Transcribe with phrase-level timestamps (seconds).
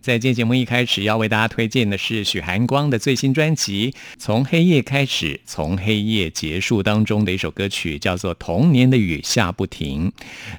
[0.00, 10.08] 在今天节目一开始要为大家推荐的是许寒光的最新专辑《从黑夜开始，从黑夜结束》当中的一首歌曲，叫做《童年的雨下不停》。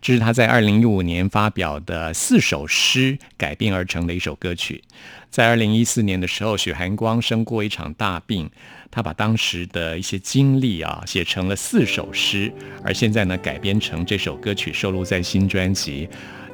[0.01, 4.83] 这是他在二零一五年发表的四首诗改编而成的一首歌曲。
[5.31, 8.49] 在二零一四年的时候，许寒光生过一场大病。
[8.91, 12.51] 他把当时的一些经历啊写成了四首诗，
[12.83, 16.09] 而现在呢改编成这首歌曲收录在新专辑，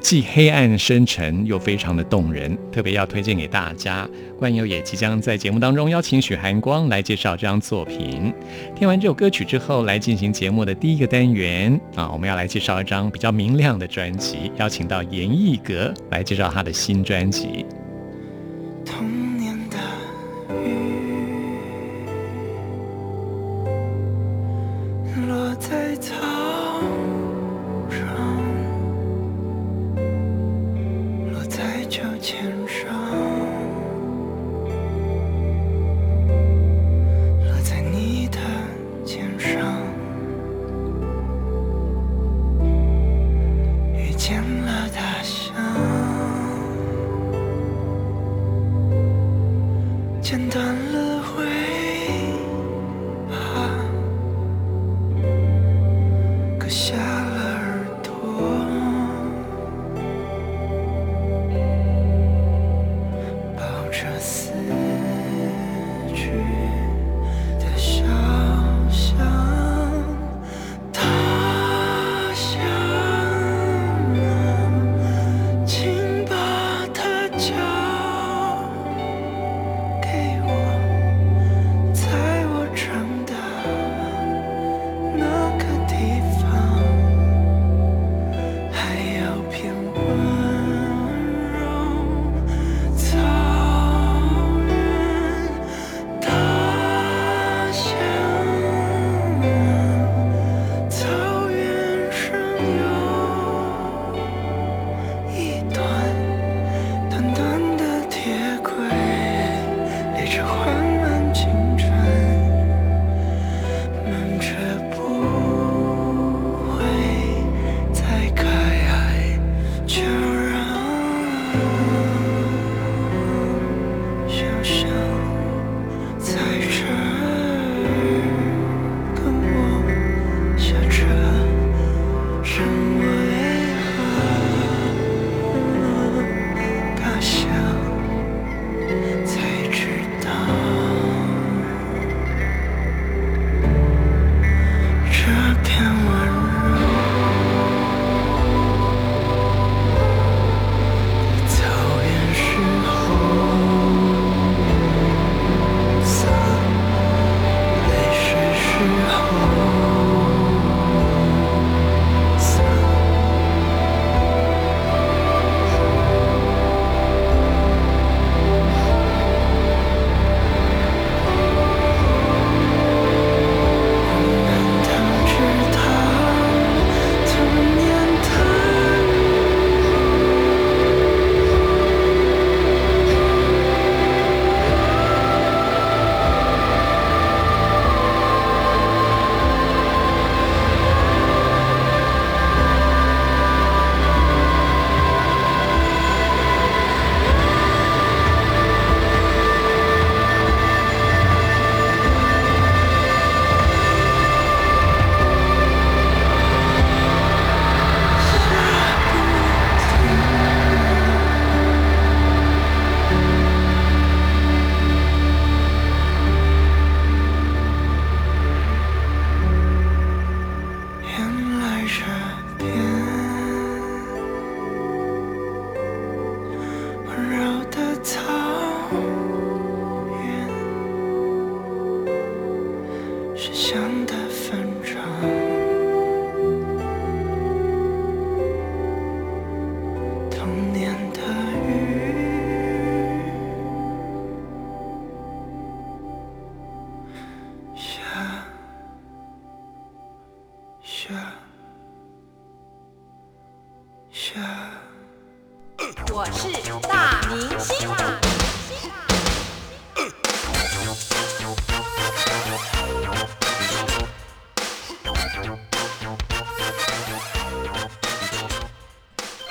[0.06, 4.08] 既黑暗深沉又非常的动人，特别要推荐给大家。
[4.38, 8.32] 冠佑也即将在节目当中邀请许寒光来介绍这张作品。
[8.76, 17.66] 听完这首歌曲之后，来进行节目的第一个单元啊，我们要来介绍一张比较明亮的专辑，邀请到严艺格来介绍他的新专辑。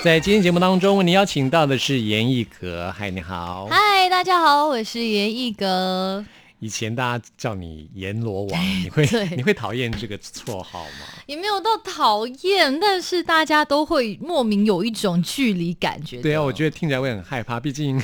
[0.06, 2.94] 在今天节目当中，为您邀请到的是严艺格。
[2.96, 3.66] 嗨，你好。
[3.72, 6.24] 嗨，大家好，我是严艺格。
[6.60, 9.04] 以前大家叫你阎罗王，你会
[9.36, 11.08] 你会讨厌这个绰号吗？
[11.26, 16.22] 也没有到讨厌，但是大家都会莫名有一种距离感觉。
[16.22, 18.00] 对啊，我觉得听起来会很害怕，毕竟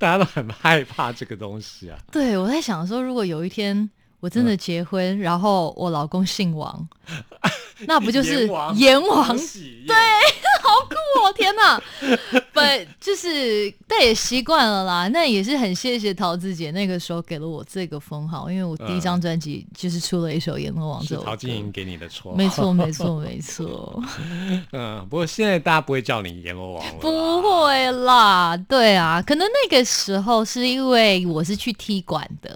[0.00, 1.96] 大家都很害怕这个东西啊。
[2.10, 3.88] 对，我在想说，如果有一天
[4.18, 6.88] 我真的结婚，然后我老公姓王。
[7.86, 9.36] 那不就是阎王？
[9.36, 10.45] 对，好
[10.80, 10.94] 酷
[11.24, 11.32] 哦！
[11.34, 11.80] 天哪，
[12.52, 12.60] 不
[13.00, 15.08] 就是，但也习惯了啦。
[15.08, 24.02] 那也是很谢谢桃子姐那个时候给了我这个封号，因为我第一张专辑就是出了一首《阎罗王》这首陶晶莹给你的绰号，没错，没错，没错。
[24.72, 28.56] 嗯，不过现在大家不会叫你阎罗王了，不会啦。
[28.68, 32.54] 对啊，可能那个时候是因为我是去踢馆的，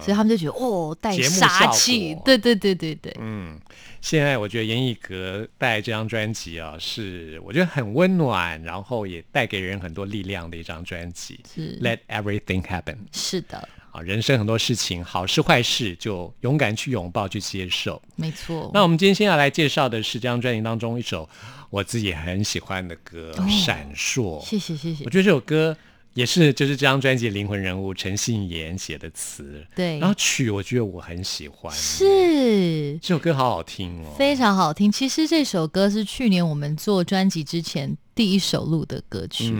[0.00, 2.16] 所以他们就觉得哦，带杀气。
[2.24, 3.58] 对对对对对，嗯。
[4.06, 11.40] 现在我觉得严艺格带这张专辑啊，是我觉得很温暖，然后也带给人很多力量的一张专辑。
[11.52, 12.98] 是 Let everything happen。
[13.10, 13.68] 是的。
[13.90, 18.00] 啊，人生很多事情，好事坏事，就勇敢去拥抱，去接受。
[18.14, 18.70] 没错。
[18.72, 21.28] 那我们今天先要来介绍的是这张专辑当中一首
[21.68, 24.40] 我自己很喜欢的歌《闪烁》。
[24.44, 25.02] 谢谢谢谢。
[25.02, 25.76] 我觉得这首歌。
[26.16, 32.98] 也是，就是这张专辑灵魂人物陈信妍写的词，对，然后曲我觉得我很喜欢，是。
[33.02, 34.90] 这首歌好好听哦，非常好听。
[34.90, 39.54] 其实这首歌是去年我们做专辑之前第一首录的歌曲，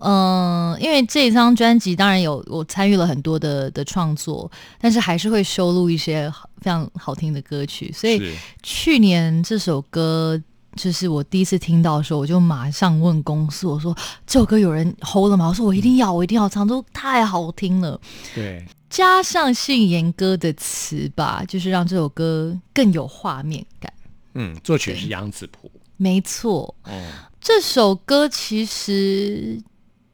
[0.00, 4.48] 嗯，因为这张专辑当然有我参与了很多的的创作，
[4.80, 8.32] 但是还是会收录一些非常好听的歌曲，所以
[8.62, 10.40] 去年这首歌。
[10.76, 13.96] 就是我第一次听到的时候，我就马上问公司，我说
[14.26, 15.48] 这首歌有人 hold 了吗？
[15.48, 17.98] 我说我一定要，我一定要唱，都太好听了。
[18.34, 23.92] 对，加上信言歌的词吧，就是让这首歌更有画面感。
[24.34, 26.74] 嗯，作曲是杨子璞，没错。
[26.84, 26.92] 哦，
[27.40, 29.58] 这首歌其实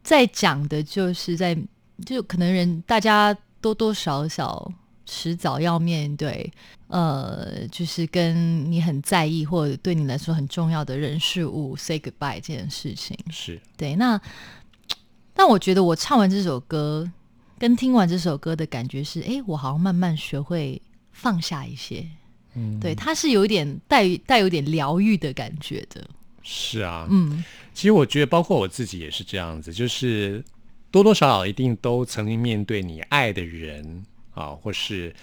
[0.05, 1.59] 在讲的就是在，
[2.07, 4.73] 就可能人大家多多少少。
[5.05, 6.51] 迟早要面对，
[6.89, 13.97] 呃，就是跟你很在意或者对你来说很重要的人事物 say goodbye 这件事情，是对。
[13.97, 14.21] 那
[15.35, 17.11] 但我觉得我唱完这首歌，
[17.59, 22.07] 跟听完这首歌的感觉是，哎，我好像慢慢学会放下一些。
[22.55, 26.07] 嗯，对，它是有一点带带有点疗愈的感觉的。
[26.43, 30.45] 是啊，嗯，其实我觉得，包括我自己也是这样子，就是
[30.91, 34.05] 多多少少一定都曾经面对你爱的人。
[34.35, 35.15] 啊，或是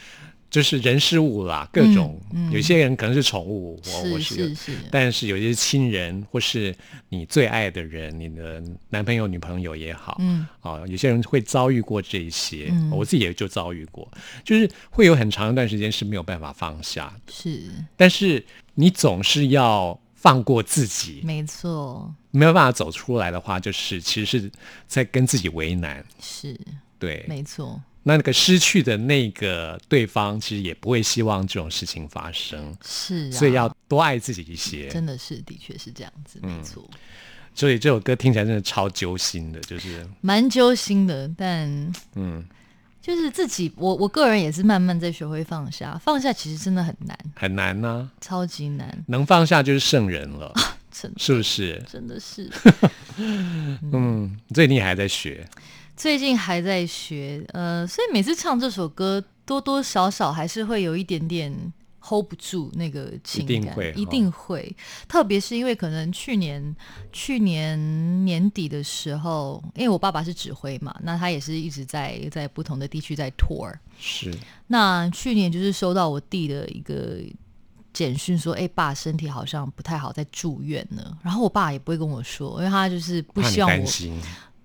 [0.50, 2.20] 就是人事物啦，各种
[2.52, 3.80] 有些人可能是宠物，
[4.12, 6.76] 我是是，但是有些亲人或是
[7.10, 14.12] 你最爱的人，你的男朋友、女朋友也好，嗯，啊，有些人会遭遇过这些，我自己也就遭遇过，
[14.44, 24.52] 就是会有很长一段时间是没有办法放下的，是，但是你总是要放过自己，没错，没有办法走出来的话，就是其实是
[24.88, 26.60] 在跟自己为难，是。
[26.98, 27.82] 对，没错。
[28.04, 34.88] 那那个失去的那个对方，其实也不会希望这种事情发生，是，啊所以要多爱自己一些。
[34.88, 36.90] 真的是，的确是这样子，没错。
[37.54, 41.30] 所以这首歌听起来真的超揪心的，就是蛮揪心的。
[41.38, 41.68] 但
[42.16, 42.46] 嗯，
[43.02, 46.00] 就是自己，我我个人也是慢慢在学会放下。
[46.02, 49.04] 放下其实真的很难，很难呢，超级难。
[49.08, 50.54] 能放下就是圣人了，
[51.18, 51.84] 是不是？
[51.92, 52.50] 真的是。
[53.18, 55.46] 嗯，所以你还在学。
[56.00, 61.54] 最近还在学，呃，所以每次唱这首歌，多多少少还是会有一点点
[62.00, 64.74] hold 不住那个情感，一定会。
[65.10, 66.74] 特别是因为可能去年
[67.12, 73.70] 去年年底的时候，因为我爸爸是指挥嘛，那他也是一直在在不同的地区在 tour。
[74.00, 74.34] 是。
[74.68, 77.18] 那去年就是收到我弟的一个
[77.92, 83.86] 简讯，说：“哎，爸身体好像不太好，在住院呢。”然后我爸也不会跟我说，因为他就是不希望我。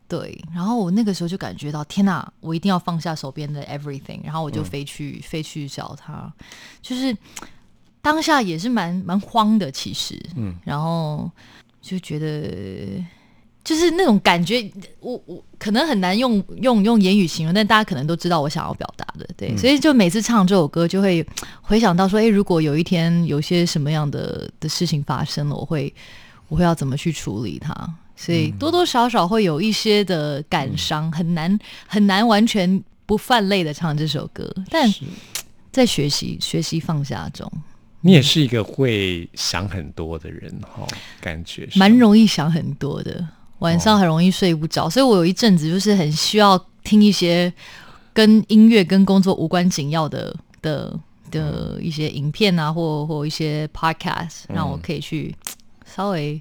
[0.06, 6.30] 对，然后我那个时候就感觉到，天哪，我一定要放下手边的 everything，然后我就飞去飞去找他，
[6.82, 7.16] 就是
[8.02, 11.30] 当下也是蛮蛮慌的，其实，嗯，然后
[11.80, 13.02] 就觉得
[13.64, 14.70] 就是那种感觉，
[15.00, 21.26] 我我可能很难用用用言语形容，但大家可能都知道我想要表达的，对，所以就每次唱这首歌，就会
[21.62, 25.92] 回想到说，哎，如果有一天有些什么样的的事情发生了，我会
[26.48, 27.74] 我会要怎么去处理它。
[28.16, 34.88] 所以多多少少会有一些的感伤，很难很难完全不泛泪的唱这首歌，但
[35.72, 37.50] 在学习学习放下中。
[38.00, 40.86] 你也是一个会想很多的人哈，
[41.20, 43.26] 感觉蛮容易想很多的。
[43.58, 47.52] 晚上很容易睡不着，所以我有一阵子就是很需要听一些
[48.12, 50.96] 跟音乐跟工作无关紧要的的
[51.30, 55.34] 的一些影片啊，或或一些 podcast，让我可以去
[55.84, 56.40] 稍微。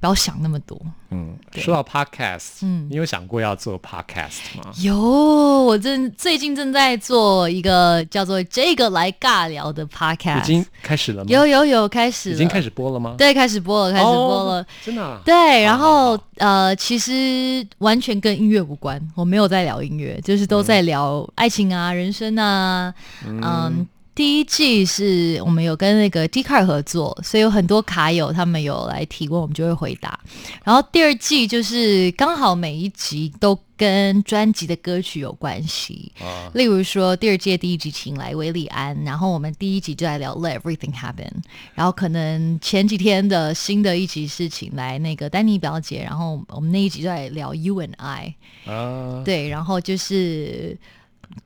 [0.00, 0.80] 不要想那么多。
[1.10, 4.72] 嗯，说到 podcast，嗯，你有想过要做 podcast 吗？
[4.80, 11.30] 有，我正最近正在做一个叫做“这个来尬聊”的 podcast，已经开始了吗？
[11.30, 13.14] 有有有，开始，已经开始播了吗？
[13.18, 15.20] 对，开始播了，开始播了，真的。
[15.24, 22.94] 对，然后呃，其实完全跟音乐无关，我没有在聊音乐，就是都在聊爱情啊、人生啊，
[23.26, 23.86] 嗯。
[24.20, 30.20] 第一季是我们有跟那个 D Car 合作，所以有很多卡友他们有来提问，我们就会回答。
[30.62, 36.12] 然后第二季就是刚好每一集都跟专辑的歌曲有关系，
[36.52, 41.32] 例如说第二届第一集请来维里安，然后我们第一集就来聊 Let Everything Happen，
[41.72, 48.34] 然后可能前几天的新的一集是请来那个丹尼表姐，然后我们那一集就在聊 You and I，
[49.24, 50.76] 对，然后就是。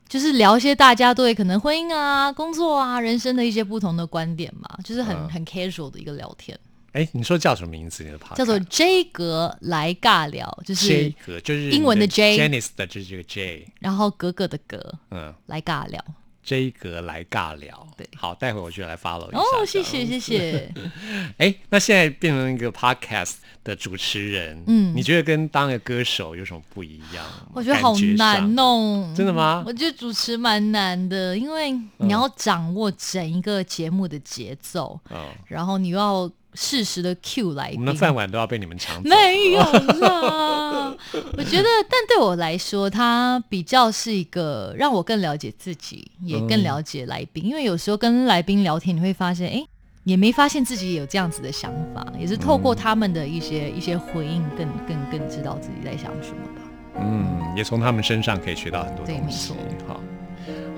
[0.07, 6.57] 就是聊一些大家对可能婚姻啊、工作啊、人生的一些不同的观点嘛，就是很很 casual 的一个聊天。
[6.93, 8.03] 哎，你说叫什么名字？
[8.05, 16.03] 你的叫做 J 格来尬聊，就是 J 格，就是英文的 J，Janice 的就是这个 J，然后格格的格，嗯，来尬聊。
[16.45, 19.39] J 格来尬聊，对，好，待会我就来 follow 一下。
[19.39, 20.71] 哦，谢谢谢谢。
[21.37, 23.33] 哎，那现在变成一个 podcast
[23.63, 27.25] 的主持人，嗯，你觉得跟当个歌手有什么不一样？
[27.53, 29.63] 我觉得好难弄，真的吗？
[29.65, 36.31] 我觉得主持蛮难的，因为你要掌握整一个节目的节奏，嗯，然后你又要。
[36.55, 39.09] 适时的 Q 来，我们的饭碗都要被你们抢走。
[39.09, 40.95] 没有啦，
[41.37, 47.43] 我觉得，但对我来说，它比较是一个让我更了解自己，也更了解来宾。
[47.45, 49.63] 因为有时候跟来宾聊天，你会发现，哎，
[50.03, 56.61] 也没发现自己有这样子的想法，也是透过他们的一些一些回应，更更更知道自己在想什么吧。
[56.97, 59.53] 嗯，也从他们身上可以学到很多东西。
[59.85, 60.01] 好，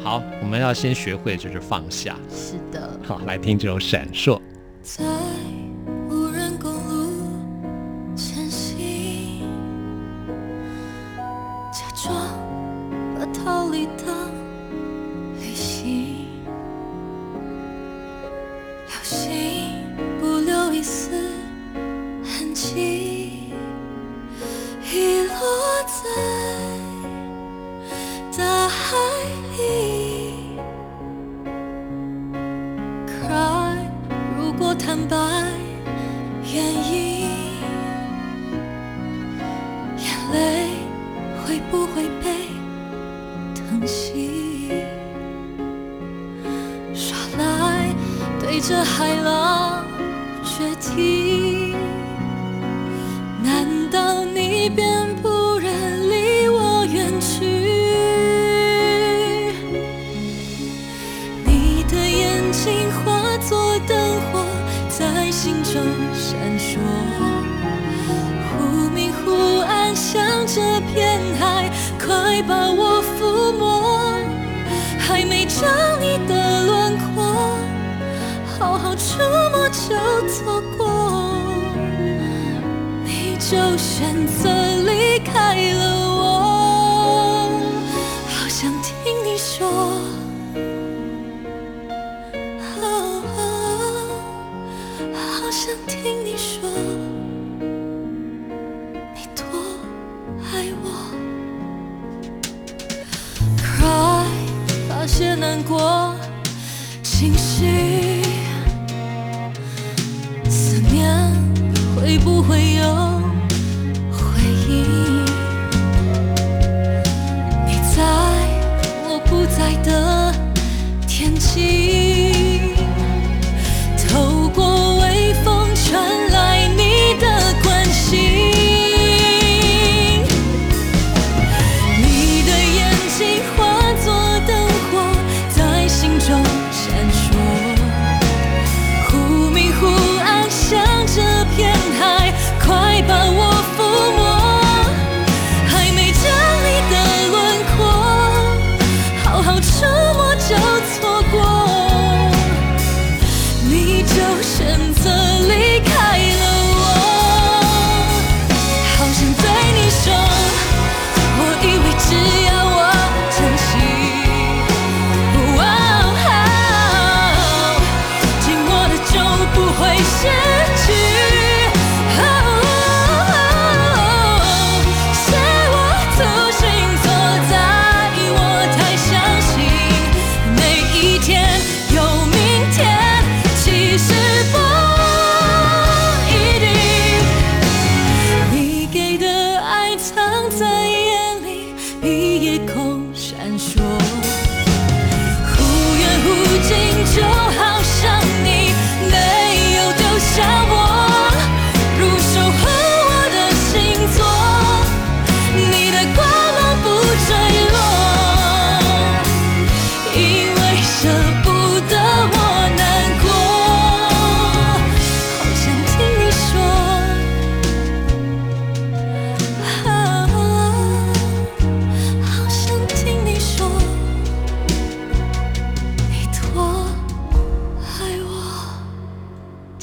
[0.04, 2.16] 好，我们要先学会就是放下。
[2.30, 3.00] 是的。
[3.04, 4.40] 好，来听这首《闪烁》。
[4.98, 5.67] 快。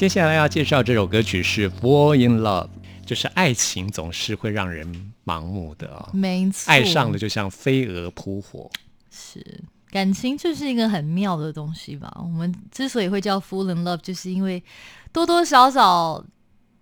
[0.04, 2.66] 接下来要介绍这首歌曲是《Fall in Love》，
[3.06, 4.86] 就是爱情总是会让人
[5.24, 8.70] 盲目的啊、没错，爱上了就像飞蛾扑火。
[9.10, 9.42] 是
[9.90, 12.14] 感情就是一个很妙的东西吧。
[12.20, 14.62] 我们之所以会叫 “fall in love”，就是因为
[15.10, 16.22] 多多少少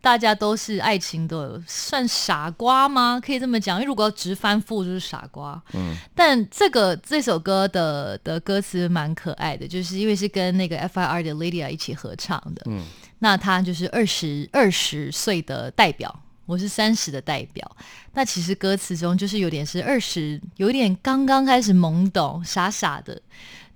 [0.02, 3.18] 大家都是爱情的算傻瓜吗？
[3.24, 5.62] 可以这么讲，因为如果要直翻覆就是傻瓜。
[5.72, 12.62] 嗯，但这个这首歌的的歌词蛮可爱的，就是因为是跟那个 FIR 的 Lydia 一起合唱的。
[12.66, 12.84] 嗯，
[13.20, 16.14] 那他就是二十二十岁的代表。
[16.44, 17.76] 我是三十的代表，
[18.14, 23.18] 那其实歌词中就是有点是二十，有点刚刚开始懵懂、傻傻的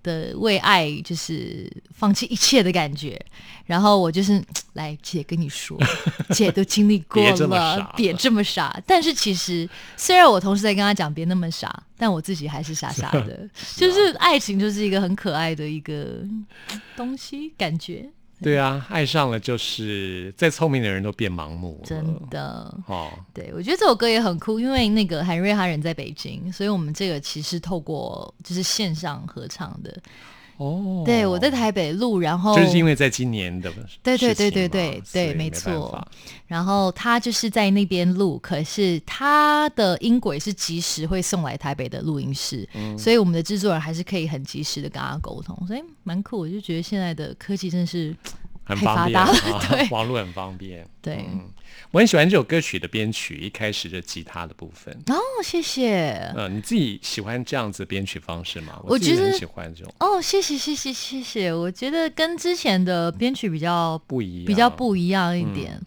[0.07, 3.21] 的为爱就是放弃一切的感觉。
[3.67, 4.41] 然后我就是
[4.75, 5.77] 来姐跟你说，
[6.31, 7.21] 姐都经历过
[7.59, 8.81] 了，别这么傻。
[8.87, 13.41] 但是其实虽然我同时在跟他讲别那么傻，但我自己还是傻傻的。
[13.75, 16.21] 就是爱情就是一个很可爱的一个
[16.97, 18.09] 东西，感觉
[18.43, 21.87] 对啊，爱上了就是再聪明的人都变盲目了。
[21.87, 22.75] 真的。
[22.87, 29.97] 哦，对，我觉得这首歌也很酷，因为那个韩瑞他人在北京，所以我们这个其实透过就是线上合唱的。
[30.59, 33.71] 哦，对我在台北录，然后就是因为在今年的
[34.03, 36.07] 对对对对对对，没错。
[36.47, 46.39] 然后他就是在那边录，可是他的音轨是及时会送来台北的录音室，嗯所以我们的制作人还是可以很及时的跟他沟通，所以蛮酷。
[46.39, 48.15] 我就觉得现在的科技真的是
[48.67, 49.33] 很方便啊
[49.71, 50.87] 对网络很方便。
[51.01, 51.25] 对。
[51.93, 54.93] 我很喜欢这首歌曲的编曲，一开始就吉他的部分。
[55.07, 56.13] 哦，谢谢。
[56.35, 58.79] 呃，你自己喜欢这样子编曲方式吗？
[58.85, 65.81] 我觉得很喜欢这种哦，谢谢谢谢谢谢，我觉得跟之前的编曲比较不一样，比较不一样一点。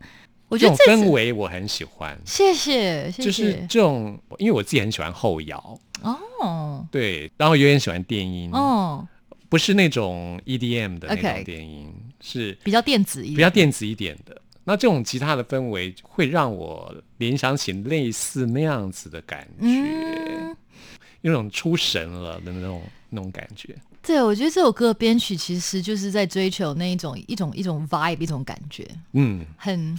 [0.47, 9.05] 我觉得氛围我很喜欢，谢谢谢谢，就是这种，因为我自己很喜欢后摇，哦对，然后有点喜欢电音，哦，
[9.49, 14.41] 不是那种 EDM 的那种电音是比较电子一点，比较电子一点的。
[14.63, 20.55] 那这种吉他的氛围会让我联想起类似那样子的感觉，嗯，
[21.21, 23.75] 有种出神了的那种那种感觉。
[24.03, 29.97] 对，我觉得这首歌的编曲其实就是在追求那一种一种一种 vibe 一种感觉，嗯，很。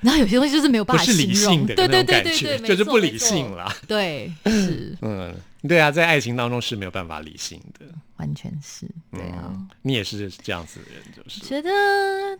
[0.00, 3.72] 然后有些东西就是没有办法形容，理性的对对对对对，觉， 就是不理性了。
[3.86, 5.32] 对，是嗯，
[5.68, 7.86] 对啊，在爱情当中是没有办法理性的。
[8.16, 9.50] 完全是，对啊。
[9.52, 11.70] 嗯，你也是这样子的人，就是觉得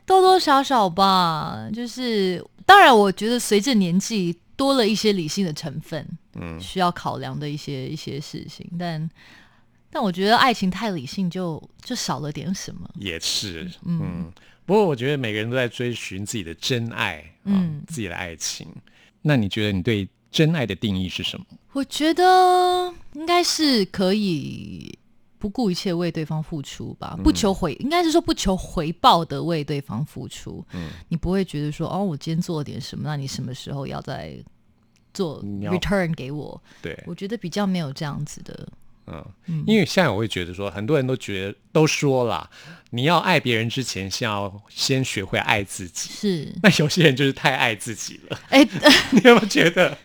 [0.04, 9.10] 多多少少吧，就是当然，我觉得随着年纪多了一些理性的成分，嗯，需要考量的一些一些事情，但
[9.90, 12.88] 但我觉得爱情太理性就就少了点什么。
[12.94, 14.32] 也是，嗯。
[14.64, 18.68] 不过我觉得每个人都在追寻自己的真爱，嗯，自己的爱情。
[19.20, 21.44] 那你觉得你对真爱的定义是什么？
[21.72, 24.98] 我觉得应该是可以
[25.38, 30.64] 不顾一切为对方付出吧，不求回，应该是说不求回报的为对方付出。
[30.72, 34.36] 嗯，你不会觉得说，哦，我今天做了点什么，那你什么时候要再
[35.12, 36.62] 做 return 给我？
[36.80, 38.68] 对，我觉得比较没有这样子的。
[39.06, 42.48] 嗯，因为现在我会觉得说，很多人都觉得都说啦，
[42.90, 46.10] 你要爱别人之前，先要先学会爱自己。
[46.10, 48.62] 是，那有些人就是太爱自己了，哎、
[49.10, 49.96] 你有没有觉得？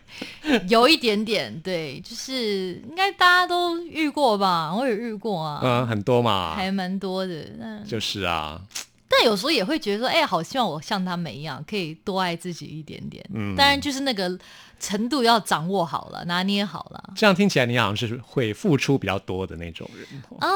[0.68, 4.74] 有一点点，对，就是应该大家都遇过吧？
[4.74, 7.46] 我也遇过啊，嗯，很多嘛，还蛮多的。
[7.56, 8.60] 那就是啊，
[9.08, 13.24] 但有时候也会觉得说，哎、好希望我像他们一样，可以多爱自己一点点。
[13.32, 14.36] 嗯，当然就是那个
[14.80, 17.12] 程度要掌握好了，拿捏好了。
[17.16, 20.06] 这样听起来你好像是会付出比较多的那种人。
[20.40, 20.50] 嗯，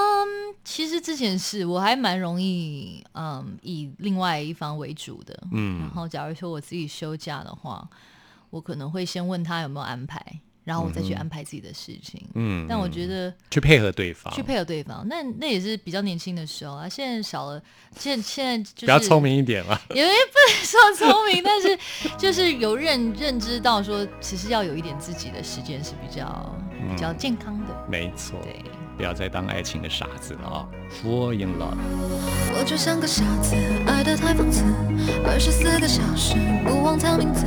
[0.65, 5.43] 其实之前是我还蛮容易，嗯，以另外一方为主的。
[5.53, 7.89] 嗯，然后假如说我自己休假的话，
[8.51, 10.25] 我可能会先问他有没有安排，
[10.65, 12.23] 然后我再去安排自己的事情。
[12.35, 16.89] 嗯，但我觉得去配合对方，去配合对方，那那也是比较年轻的时候啊。
[16.89, 17.63] 现在少了，
[17.97, 19.79] 现在现在就是比较聪，明一点嘛。
[19.95, 21.79] 也 不能说聪明，但是
[22.17, 26.55] 就是有认认知到说，其实要有一点自己的时间是比较
[26.91, 27.87] 比较健康的。
[27.89, 28.63] 没错，对，
[28.97, 30.67] 不要再当爱情的傻子了啊
[31.03, 31.77] ！Fall in love。
[32.55, 34.63] 我就像个傻子，爱得太放肆，
[35.27, 37.45] 二十四个小时不忘他名字，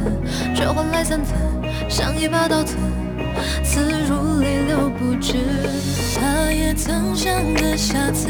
[0.56, 1.34] 却换来三次，
[1.88, 2.76] 像一把刀子，
[3.64, 5.36] 刺入泪流不止。
[6.20, 8.30] 他也曾像个傻子，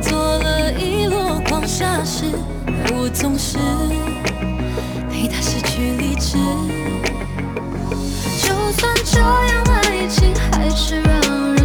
[0.00, 2.24] 做了一箩筐傻事，
[2.92, 3.58] 我总是
[5.10, 6.38] 陪他失去理智。
[8.42, 11.55] 就算这样，爱情还是让人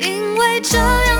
[0.00, 1.13] 因为这样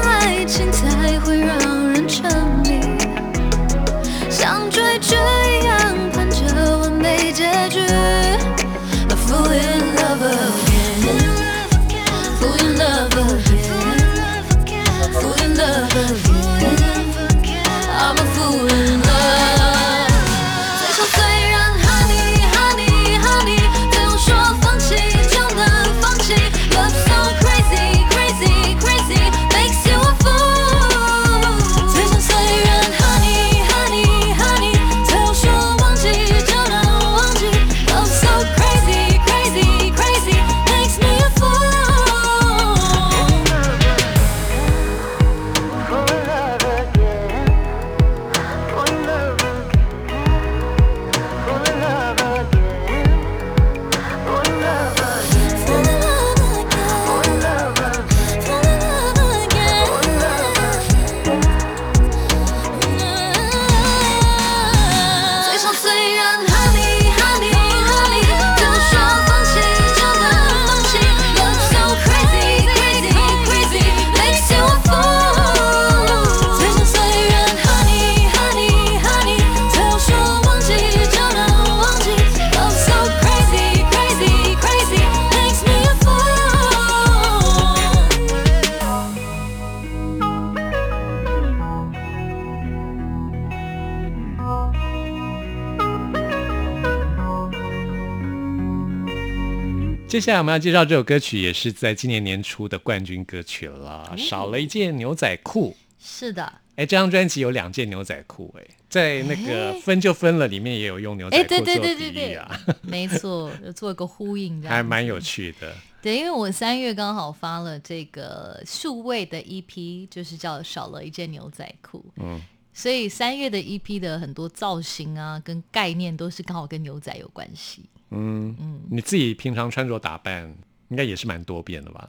[100.14, 104.14] 接下来我们要介绍这首歌曲，也是在今年年初的冠军歌曲了。
[104.16, 106.44] 少了一件牛仔裤，是的，
[106.76, 115.74] 哎，这张专辑有两件牛仔裤，哎，在那个分就分了里面也有用牛仔哎，裤做比对对对喻啊，， 没错，有做一个呼应，还蛮有趣的。
[116.00, 122.04] 对，因为我三月刚好发了这个数位的 EP，就是叫少了一件牛仔裤。
[122.18, 122.40] 嗯，
[122.72, 127.86] 所以三月的 EP 的很多造型啊，跟概念都是刚好跟牛仔有关系。
[128.10, 130.54] 嗯嗯，你自己平常穿着打扮
[130.88, 132.08] 应该也是蛮多变的吧？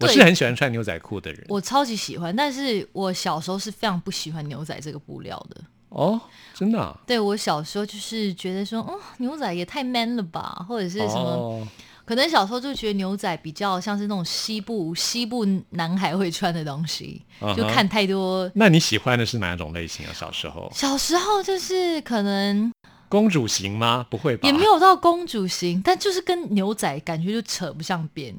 [0.00, 1.44] 我是很喜欢穿牛仔裤的人。
[1.48, 5.60] 我超级喜欢，但是我小时候是非常不喜欢牛仔这个布料的。
[5.90, 6.20] 哦，
[6.54, 11.68] 真的啊、对我小时候就是觉得说，哦，牛仔也太 man 了吧，或者是什么，哦
[12.04, 17.22] 可能小时候就觉得牛仔比较像是那种西部西部男孩会穿的东西
[17.56, 18.50] 就看太多。
[18.56, 20.12] 那你喜欢的是哪种类型啊？
[20.12, 22.72] 小时候小时候就是可能
[23.12, 24.06] 公主型吗？
[24.08, 24.48] 不会吧？
[24.48, 28.34] 也没有到公主型，但就是跟牛仔感觉就扯不上边。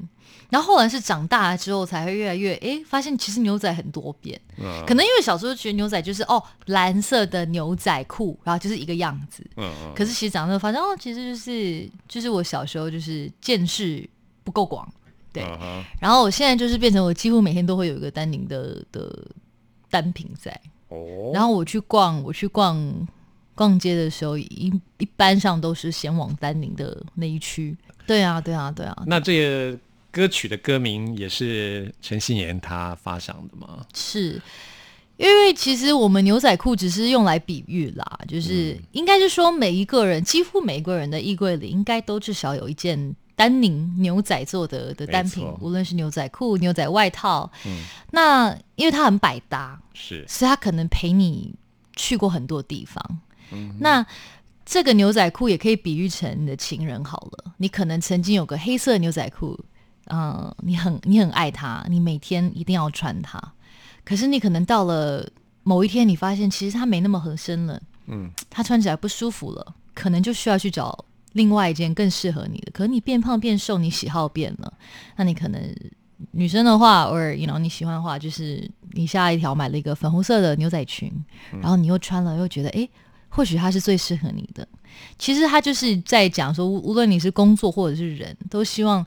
[0.50, 4.40] 然后后来是长大了之后才会越来越哎，发现其实牛仔很多变。
[4.58, 9.46] 嗯可能因为小时候觉得牛仔就是哦蓝色的牛仔裤，然后就是一个样子。
[9.56, 14.08] 嗯嗯，可是其实长大发现哦，其实就是就是我小时候就是见识
[14.42, 14.86] 不够广，
[15.32, 15.44] 对。
[15.44, 19.24] 嗯然后我现在就是变成我几乎每天都会有一个丹宁的的
[19.88, 20.50] 单品在。
[20.88, 22.76] 哦，然后我去逛，我去逛
[23.54, 27.76] 逛街的时候，一一般上都是先往丹宁的那一区。
[28.06, 29.78] 对啊，对啊，对啊，那这个
[30.10, 33.86] 歌曲的歌名也是陈信妍他发想的吗？
[33.94, 34.40] 是
[35.16, 47.50] 因为其实我们牛仔裤只是用来比喻啦，就是应该是说每一个人，几乎每一个人的衣柜里应该都至少有一件丹宁牛仔做的的单品，无论是牛仔裤、牛仔外套。
[47.64, 47.78] 嗯，
[48.10, 51.54] 那因为它很百搭，是，所以它可能陪你
[51.96, 53.20] 去过很多地方。
[53.52, 54.04] 嗯，那
[54.64, 57.52] 这个牛仔裤也可以比喻成你的情人好了。
[57.58, 59.58] 你可能曾经有个黑色牛仔裤，
[60.06, 63.40] 嗯，你很你很爱它，你每天一定要穿它。
[64.04, 65.28] 可是你可能到了
[65.62, 72.70] 某一天，你发现其实它没那么合身了，嗯，它穿起来不舒服了，可能就需要去找另外一件更适合你的。
[72.72, 74.72] 可能你变胖变瘦，你喜好变了，
[75.16, 75.74] 那你可能
[76.32, 81.12] 女生的话，偶尔 you know 你喜欢的话，就是你下一条买了一个粉红色的牛仔裙，
[81.60, 82.88] 然后你又穿了，又觉得哎，
[83.34, 84.66] 或许它是最适合你的。
[85.18, 89.04] 其实他就是在讲说，无论你是工作或者是人，都希望，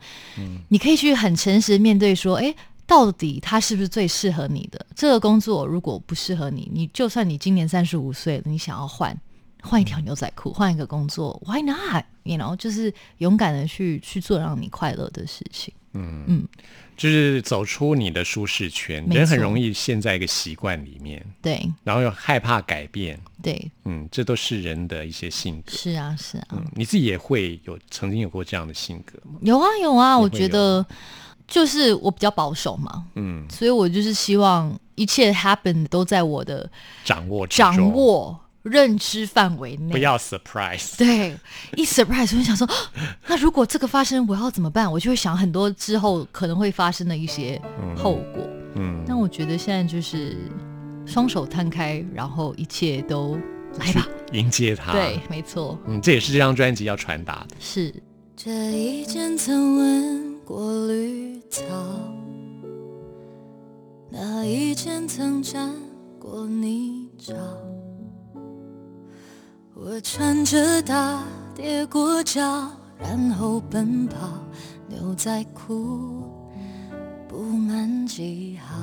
[0.68, 2.54] 你可以去很诚实面对说，哎。
[2.90, 5.68] 到底他是不是最适合你的这个工作？
[5.68, 9.14] 如果不适合你，你就算你今年三十五岁了，你想要换
[9.62, 15.74] 换一条牛仔裤，换一个工作，Why not？You know，就是勇敢的去去做让你快乐的事情。
[15.98, 16.48] 嗯嗯，
[16.96, 19.06] 就是走出你的舒适圈。
[19.10, 25.72] 人很容易陷在一个习惯里面，对，然后又害怕改变，对，嗯，这都是人的一些性格。
[25.72, 29.40] 是啊，是啊，你自己也会有曾经有过这样的性格吗？
[29.42, 30.86] 有啊，有啊，我觉得。
[31.50, 36.70] 就是我比较保守嘛，嗯，所以我就是希望一切 happen 都在我的
[37.06, 40.98] 掌握掌握认知范围内，不要 surprise。
[40.98, 41.36] 对，
[41.76, 42.68] 一 surprise 我就想说，
[43.28, 44.92] 那如果这个发生，我要怎么办？
[44.92, 47.62] 我就会想很多之后可能会发生的一些
[47.96, 48.48] 后果。
[48.76, 50.38] 嗯，那我觉得现在就是
[51.06, 53.40] 双手摊开，然后一切都
[53.80, 54.92] 来吧，迎接它。
[54.92, 55.80] 对，没错。
[55.88, 57.56] 嗯，这也是这张专辑要传达的。
[57.60, 57.94] 是
[58.36, 61.28] 这一件曾闻过绿。
[61.50, 61.64] 草，
[64.12, 65.74] 那一件曾沾
[66.20, 67.34] 过泥沼。
[69.80, 72.42] 我穿着它跌过脚，
[73.00, 74.18] 然后奔跑。
[74.88, 76.24] 牛仔裤
[77.28, 78.76] 布满记号，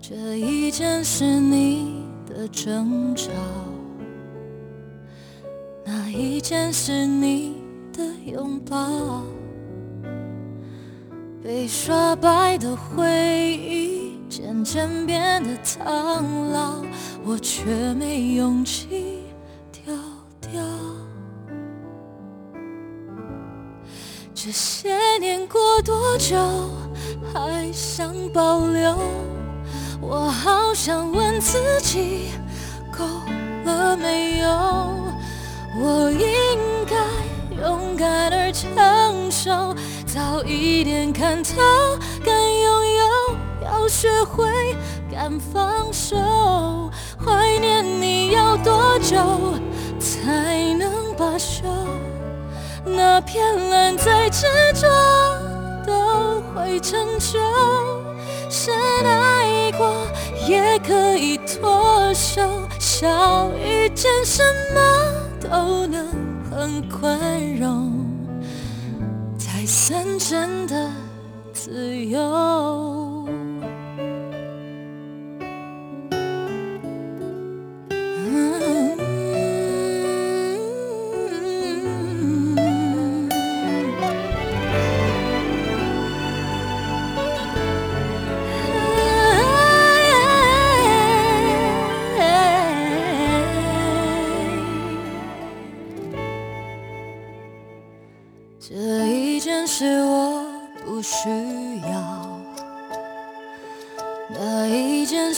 [0.00, 3.30] 这一件是你的争吵，
[5.84, 7.56] 那一件是你
[7.92, 9.22] 的拥抱。
[11.42, 16.84] 被刷白的回忆渐渐变得苍老，
[17.24, 17.64] 我却
[17.94, 19.24] 没勇气
[19.72, 19.92] 丢
[20.40, 20.62] 掉。
[24.32, 26.36] 这些年过多久，
[27.34, 28.96] 还想保留？
[30.00, 32.28] 我好想问自己，
[32.96, 33.04] 够
[33.64, 34.48] 了没有？
[35.82, 36.26] 我应
[36.86, 36.96] 该
[37.60, 39.74] 勇敢而成熟。
[40.06, 41.52] 早一点看透，
[43.80, 44.46] 要学会
[45.10, 46.14] 敢放手。
[47.18, 49.16] 怀念你要多久
[49.98, 51.64] 才能罢休？
[52.84, 54.86] 那片蓝在执着
[55.86, 57.38] 都会成就。
[58.50, 59.94] 深爱过
[60.46, 62.42] 也可以脱手，
[62.78, 64.42] 少一件什
[64.74, 64.80] 么
[65.40, 66.06] 都能
[66.50, 67.18] 很宽
[67.56, 67.88] 容。
[70.18, 70.90] 真的
[71.52, 72.99] 自由。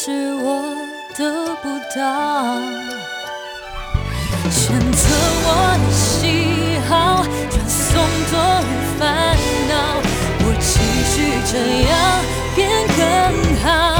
[0.05, 0.75] 是我
[1.17, 2.59] 得不到，
[4.51, 5.07] 选择
[5.45, 5.47] 我
[5.79, 7.87] 的喜好，传送
[8.33, 8.35] 多
[8.67, 9.07] 余烦
[9.69, 9.73] 恼，
[10.41, 10.71] 我继
[11.07, 11.15] 续
[11.47, 11.55] 这
[11.87, 11.91] 样
[12.57, 12.61] 便
[12.99, 13.01] 更
[13.63, 13.92] 好。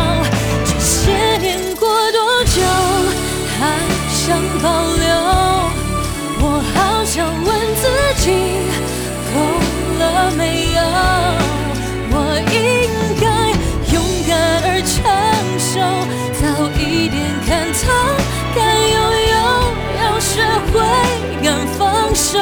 [22.33, 22.39] 手。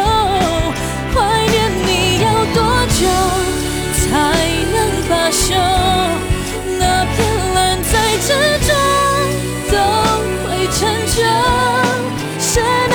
[1.13, 1.17] 怀
[1.49, 2.59] 念你要多
[2.95, 3.01] 久
[3.99, 4.09] 才
[4.71, 4.77] 能
[5.09, 5.49] 罢休？
[6.79, 7.19] 那片
[7.55, 8.29] 蓝在之
[8.69, 8.71] 中
[9.73, 9.75] 都
[10.45, 10.49] 会
[10.79, 10.79] 成
[11.11, 11.19] 就，
[12.39, 12.95] 深爱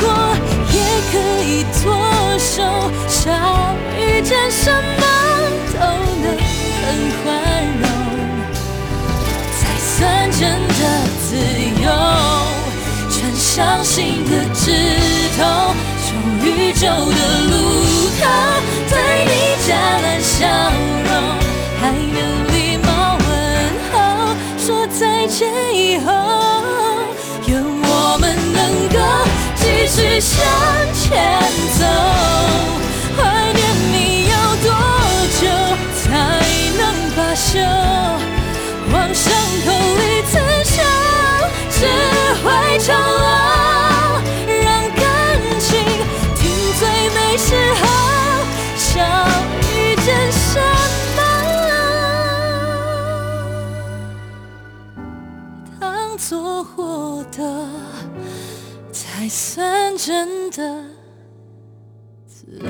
[0.00, 0.04] 过
[0.72, 0.76] 也
[1.12, 1.84] 可以脱
[2.38, 2.56] 手，
[3.06, 3.22] 少
[3.96, 4.64] 一件什
[4.98, 5.02] 么
[5.74, 5.78] 都
[6.22, 6.26] 能
[6.82, 6.84] 很
[7.22, 7.24] 宽
[7.80, 7.84] 容，
[9.60, 9.94] 才算
[10.32, 10.80] 真的
[11.22, 11.30] 自
[11.84, 11.86] 由，
[13.12, 15.15] 穿上新的执服。
[16.86, 17.20] 旧的
[17.50, 17.54] 路
[18.20, 18.22] 口，
[18.88, 18.94] 对
[19.26, 19.32] 你
[19.66, 20.46] 加了笑
[21.02, 21.10] 容，
[21.80, 22.16] 还能
[22.54, 23.28] 礼貌问
[23.90, 23.94] 候，
[24.56, 26.12] 说再见以后，
[27.48, 28.98] 愿我们能够
[29.56, 30.38] 继续向
[30.94, 31.04] 前
[31.76, 31.82] 走。
[33.16, 33.18] 怀
[33.52, 33.60] 念
[33.92, 34.70] 你要多
[35.40, 35.42] 久
[36.04, 36.06] 才
[36.78, 36.80] 能
[37.16, 37.58] 罢休？
[38.92, 39.24] 往伤
[39.64, 40.76] 口里刺生，
[41.68, 41.78] 只
[42.44, 43.75] 会长了。
[59.56, 60.84] 算真的
[62.26, 62.66] 自由。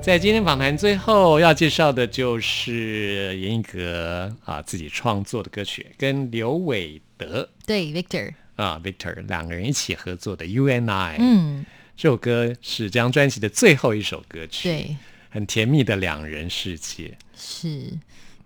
[0.00, 14.96] 在今天访谈最后要介绍的就是严艺格啊自己创作的歌曲，跟刘伟德对 Victor 啊 Victor 两个人一起合作的 You and I，嗯，这首歌是这张专辑的最后一首歌曲，对，
[15.30, 17.16] 很甜蜜的两人世界。
[17.36, 17.68] 是，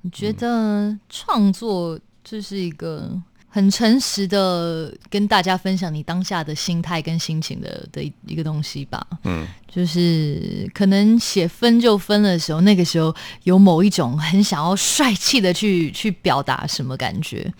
[0.02, 3.10] 你觉得创作这是一个
[3.48, 9.06] 很诚实的跟大家分享你当下的心态跟心情的的一一个东西吧？
[9.24, 17.52] 嗯，就是可能写分就分的时候，那个时候有某一种很想要帅气的去去表达什么感觉。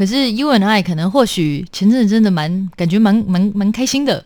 [0.00, 4.24] 可是 You and I 可能或许前阵子真的蛮感觉蛮蛮蛮开心的，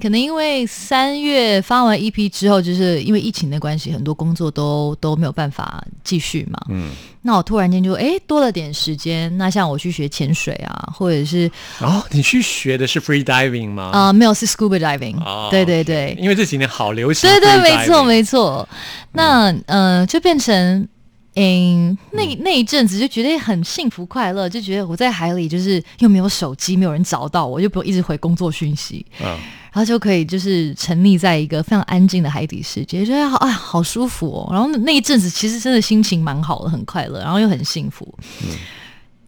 [0.00, 6.58] 可能因为三月发完 EP 之后，就是因为疫情的关系，很多工作都都没有办法继续嘛。
[6.70, 6.88] 嗯，
[7.20, 13.90] 那我突然间就哎多了点时间，那像我去学潜水啊，或者是哦，你去学的是 free diving 吗？
[13.92, 17.38] 啊、没有是 scuba diving，、哦对对对，因为这几年好流行对。
[17.40, 18.66] 对，没错没错。
[19.12, 20.88] 那呃，就变成。
[21.36, 34.48] 嗯，那那一阵子就觉得很幸福快乐，就觉得我在海里，就是又没有手机，没有人找到我，就不用一直回工作讯息，嗯，然后就可以就是沉溺在一个非常安静的海底世界，觉得好哎好舒服哦。
[34.52, 38.12] 然后那一阵子其实真的心情蛮好的，很快乐，然后又很幸福。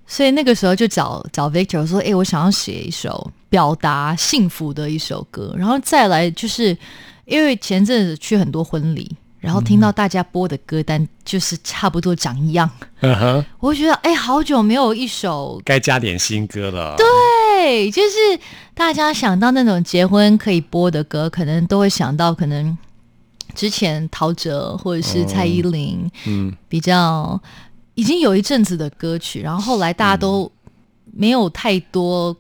[0.05, 6.77] 所以那个时候就找找 Victor 说：“哎、我想要写一首表达幸福的一首歌。”然后再来就是
[7.25, 9.11] 因为前阵子去很多婚礼，
[9.43, 12.71] 然后听到大家播的歌单就是差不多长一样，
[13.59, 16.95] 我就觉得哎、好久没有一首该加点新歌了。
[16.97, 18.41] 对，就是
[18.73, 22.79] 大家想到那种结婚可以播的歌，可能都会想到可能
[23.57, 27.41] 之前陶喆或者是蔡依林，嗯，比较
[27.95, 30.51] 已经有一阵子的歌曲，然后后来大家都
[31.13, 32.35] 没有太多、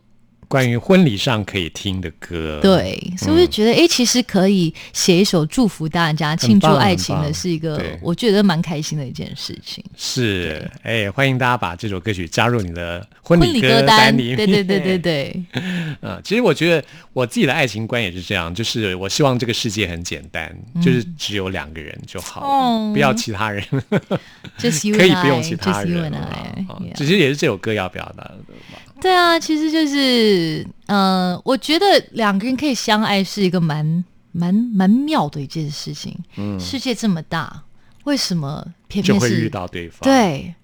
[0.52, 9.82] 关于婚礼上可以听的歌。，对，所以我就觉得，哎、其实可以写一首祝福大家、庆祝棒爱情的，是一个我觉得蛮开心的一件事情。
[9.96, 14.36] 是，哎，欢迎大家把这首歌曲加入你的婚礼歌单，里面。
[14.36, 15.42] 对对对对对，
[16.02, 23.64] 嗯， 其实我觉得我自己的爱情观也是这样，就是我希望这个世界很简单，就是只有两个人就好不要其他人
[24.58, 28.36] ，just you 可以 and 不用 I, 其他人 and 啊 I, 其实也是这首歌要表达的
[28.70, 28.82] 吧。
[29.02, 36.16] 对啊，其实就是，嗯、我觉得两个人可以相爱是一个蛮蛮蛮妙的一件事情。
[36.36, 37.64] 嗯，世界这么大，
[38.04, 40.54] 为什么偏偏是就会遇到对方。，对，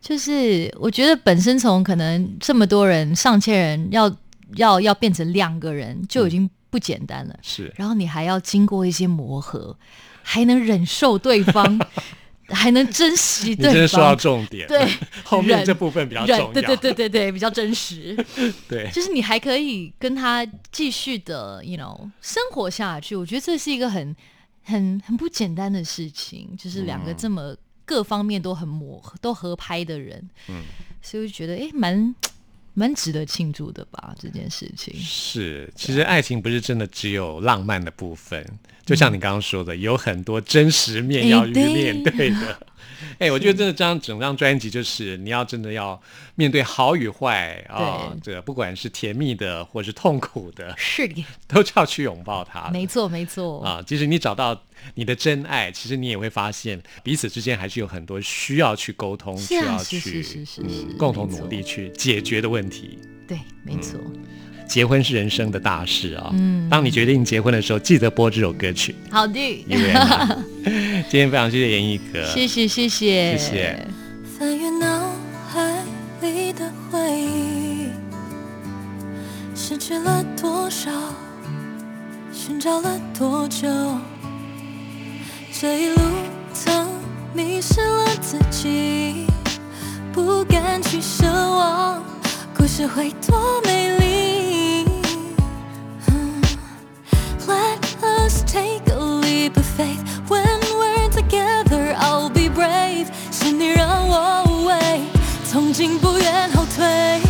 [0.00, 4.08] 就是我觉得本身从可能这么多人、上千人要
[4.54, 7.36] 要要变成两个人，就已经不简单了。
[7.42, 9.76] 是然后你还要经过一些磨合，
[10.22, 11.76] 还能忍受对方，
[12.52, 13.72] 还能珍惜你对方。
[13.72, 14.88] 真的说到重点，对，
[15.24, 16.52] 后面这部分比较重要。
[16.52, 18.16] 对对对对对，比较真实。
[18.68, 23.14] 对就是你还可以跟他继续的，you know，生活下去。
[23.16, 24.14] 我觉得这是一个很、
[24.64, 30.62] 很、很不简单的事情，就是两个这么各方面都很磨合、都合拍的人，嗯，
[31.02, 32.14] 所以我就觉得，哎、蛮
[32.80, 34.94] 蛮值得庆祝的吧，这件事情。
[34.98, 38.42] 是，其实爱情不是真的只有浪漫的部分，
[38.86, 42.66] 就像你刚刚说的，有很多真实面要去面对的。
[43.18, 46.00] 哎、我觉得真的这张整张专辑就是你要真的要
[46.34, 52.70] 面对好与坏啊，这个不管是甜蜜的或是痛苦的，是的，都要去拥抱它。
[52.70, 53.62] 没错没错。
[53.62, 54.62] 啊，即使你找到
[54.94, 60.24] 你的真爱，其实你也会发现彼此之间还是有很多需要去沟通、是需要去
[60.98, 62.98] 共同努力去解决的问题。
[63.28, 64.00] 对，没错。
[64.70, 66.30] 结婚是人生的大事啊！
[66.32, 68.94] 嗯，当你决定结婚的时候，记得播这首歌曲。
[69.10, 73.86] 好的，今天非常谢谢严艺哥，谢谢谢谢谢谢。
[74.38, 75.10] 翻阅脑
[75.52, 75.82] 海
[76.22, 77.88] 里的回忆，
[79.56, 80.88] 失去了多少，
[82.32, 83.66] 寻找了多久？
[85.52, 86.00] 这一路
[86.52, 86.88] 曾
[87.34, 89.26] 迷失了自己，
[90.12, 92.00] 不敢去奢望。
[92.56, 94.49] 故事会多美丽。
[97.49, 100.03] Let us take a leap of faith.
[100.27, 103.07] When we're together, I'll be brave.
[103.31, 105.03] 是你让我无畏，
[105.49, 107.21] 从今不愿后退。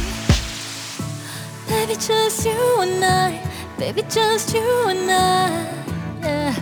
[1.67, 3.41] Baby, just you and I.
[3.77, 5.67] Baby, just you and I.
[6.23, 6.53] Yeah.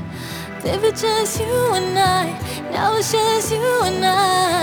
[0.64, 2.34] Baby, just you and I.
[2.72, 4.57] Now it's just you and I.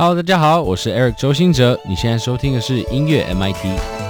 [0.00, 4.07] Hello，大家好，我是 Eric 周兴哲，你现在收听的是音乐 MIT。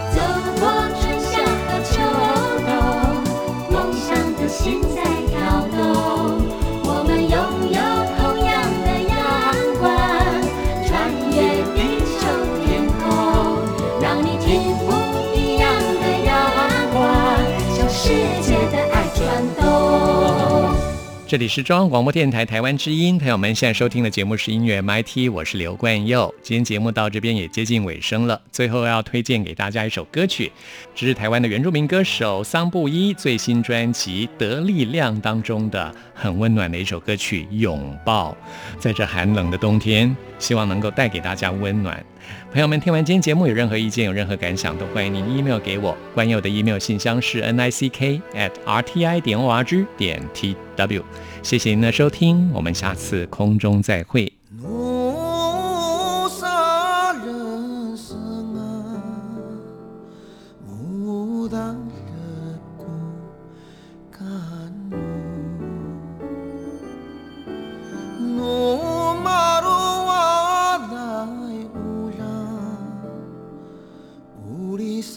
[21.38, 26.34] 这里是中央广播电台台湾之音，朋友们现在收听的节目是音乐 MIT，我是刘冠佑。
[26.42, 30.50] 今天节目到这边也接近尾声了，最后要推荐给大家一首歌曲，
[30.96, 38.36] 这是台湾的原住民歌手桑布依最新专辑《得力量》当中的很温暖的一首歌曲《拥抱》。
[38.80, 42.04] 在这寒冷的冬天，希望能够带给大家温暖。
[42.50, 45.96] 朋友们，听完今天节目有任何意见、有任何感想，都欢迎您 email 给我。
[46.14, 50.22] 关于我的 email 信箱是 n i c k at r t i 点 o r g 点
[50.32, 51.04] t w。
[51.42, 54.37] 谢谢您的收听，我们下次空中再会。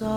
[0.02, 0.08] 走